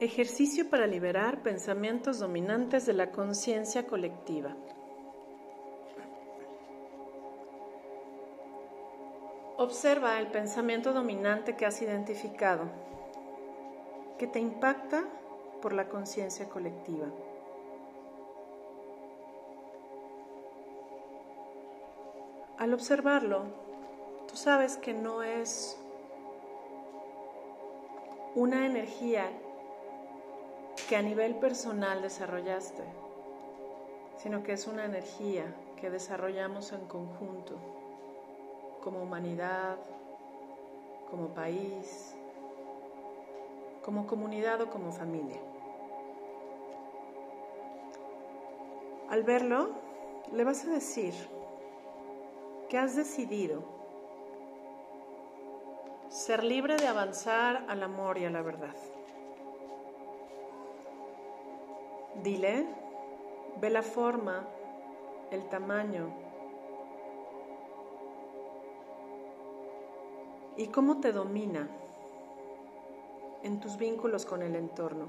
[0.00, 4.54] Ejercicio para liberar pensamientos dominantes de la conciencia colectiva.
[9.56, 12.70] Observa el pensamiento dominante que has identificado,
[14.18, 15.04] que te impacta
[15.60, 17.08] por la conciencia colectiva.
[22.56, 23.46] Al observarlo,
[24.28, 25.76] tú sabes que no es
[28.36, 29.28] una energía
[30.88, 32.82] que a nivel personal desarrollaste,
[34.16, 35.44] sino que es una energía
[35.78, 37.56] que desarrollamos en conjunto,
[38.82, 39.76] como humanidad,
[41.10, 42.14] como país,
[43.84, 45.40] como comunidad o como familia.
[49.10, 49.68] Al verlo,
[50.32, 51.12] le vas a decir
[52.70, 53.62] que has decidido
[56.08, 58.74] ser libre de avanzar al amor y a la verdad.
[62.22, 62.66] Dile,
[63.60, 64.46] ve la forma,
[65.30, 66.28] el tamaño
[70.56, 71.68] y cómo te domina
[73.44, 75.06] en tus vínculos con el entorno.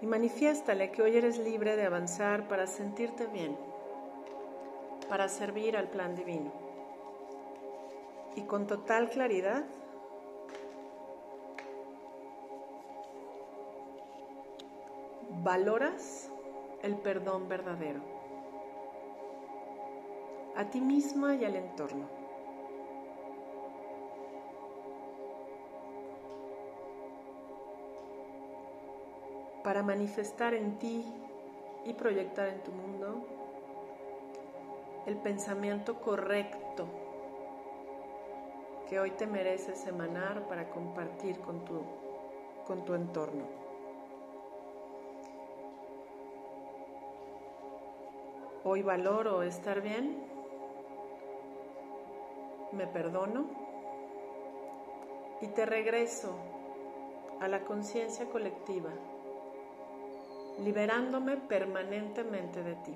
[0.00, 3.56] Y manifiéstale que hoy eres libre de avanzar para sentirte bien,
[5.08, 6.52] para servir al plan divino.
[8.36, 9.64] Y con total claridad
[15.42, 16.30] valoras
[16.82, 18.20] el perdón verdadero
[20.56, 22.06] a ti misma y al entorno.
[29.64, 31.04] Para manifestar en ti
[31.84, 33.26] y proyectar en tu mundo
[35.06, 36.86] el pensamiento correcto
[38.88, 41.80] que hoy te mereces emanar para compartir con tu,
[42.66, 43.69] con tu entorno.
[48.62, 50.22] Hoy valoro estar bien,
[52.72, 53.46] me perdono
[55.40, 56.34] y te regreso
[57.40, 58.90] a la conciencia colectiva,
[60.62, 62.94] liberándome permanentemente de ti.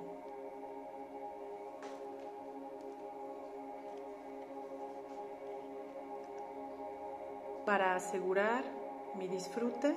[7.65, 8.65] Para asegurar
[9.17, 9.97] mi disfrute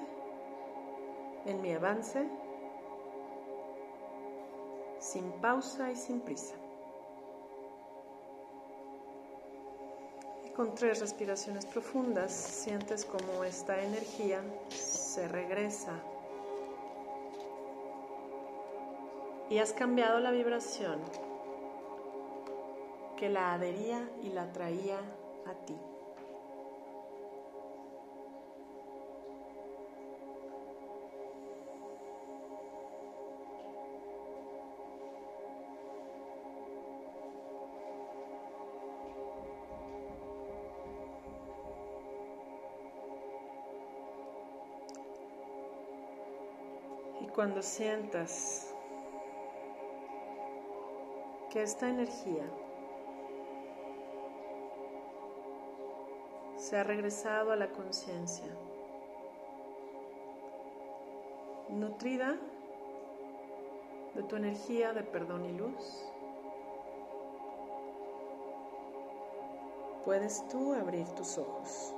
[1.46, 2.26] en mi avance
[5.00, 6.56] sin pausa y sin prisa.
[10.46, 15.94] Y con tres respiraciones profundas sientes como esta energía se regresa
[19.50, 21.00] y has cambiado la vibración
[23.16, 25.00] que la adhería y la traía
[25.46, 25.76] a ti.
[47.38, 48.74] Cuando sientas
[51.52, 52.44] que esta energía
[56.56, 58.48] se ha regresado a la conciencia,
[61.70, 62.40] nutrida
[64.16, 66.10] de tu energía de perdón y luz,
[70.06, 71.94] puedes tú abrir tus ojos.